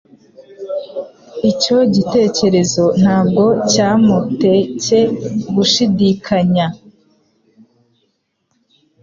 Icyo 1.51 1.77
gitekerezo 1.95 2.83
ntabwo 3.01 3.43
cyamutcye 3.71 4.99
gushidikanya. 5.55 6.65